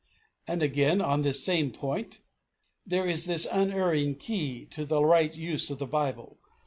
[0.47, 2.21] And, again, and on this same point,
[2.87, 6.39] "There is this unerring key to the right use of the Bible.